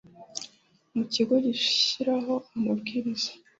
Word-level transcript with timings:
Mu 0.95 1.03
kigo 1.13 1.33
gishyiraho 1.45 2.33
amabwiriza 2.55 3.31